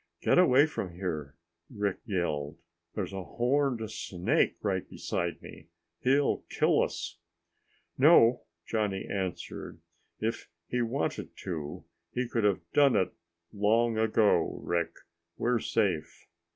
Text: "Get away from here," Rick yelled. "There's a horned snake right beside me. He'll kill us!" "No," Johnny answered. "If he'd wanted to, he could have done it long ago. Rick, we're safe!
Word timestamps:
"Get 0.23 0.39
away 0.39 0.65
from 0.65 0.95
here," 0.95 1.35
Rick 1.69 1.99
yelled. 2.05 2.57
"There's 2.95 3.13
a 3.13 3.23
horned 3.23 3.87
snake 3.91 4.55
right 4.63 4.89
beside 4.89 5.39
me. 5.43 5.67
He'll 5.99 6.37
kill 6.49 6.81
us!" 6.81 7.19
"No," 7.99 8.41
Johnny 8.65 9.05
answered. 9.07 9.79
"If 10.19 10.49
he'd 10.69 10.81
wanted 10.89 11.37
to, 11.43 11.83
he 12.15 12.27
could 12.27 12.45
have 12.45 12.61
done 12.73 12.95
it 12.95 13.13
long 13.53 13.99
ago. 13.99 14.59
Rick, 14.63 14.91
we're 15.37 15.59
safe! 15.59 16.27